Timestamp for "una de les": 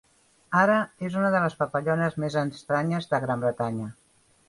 1.19-1.57